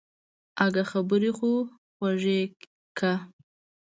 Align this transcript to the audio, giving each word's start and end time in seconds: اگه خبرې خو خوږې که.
اگه 0.65 0.83
خبرې 0.91 1.31
خو 1.37 1.51
خوږې 1.95 2.41
که. 2.97 3.11